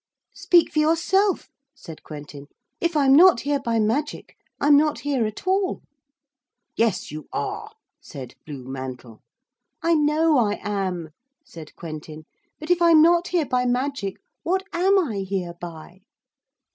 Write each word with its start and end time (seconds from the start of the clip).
'Speak 0.33 0.73
for 0.73 0.79
yourself,' 0.79 1.51
said 1.75 2.01
Quentin. 2.01 2.47
'If 2.79 2.97
I'm 2.97 3.15
not 3.15 3.41
here 3.41 3.59
by 3.59 3.77
magic 3.77 4.35
I'm 4.59 4.75
not 4.75 5.01
here 5.01 5.27
at 5.27 5.45
all.' 5.45 5.83
'Yes, 6.75 7.11
you 7.11 7.27
are,' 7.31 7.71
said 8.01 8.33
Blue 8.43 8.63
Mantle. 8.67 9.21
'I 9.83 9.93
know 9.93 10.39
I 10.39 10.59
am,' 10.63 11.11
said 11.45 11.75
Quentin, 11.75 12.25
'but 12.59 12.71
if 12.71 12.81
I'm 12.81 13.03
not 13.03 13.27
here 13.27 13.45
by 13.45 13.67
magic 13.67 14.17
what 14.41 14.63
am 14.73 14.97
I 14.97 15.17
here 15.17 15.53
by?' 15.61 16.01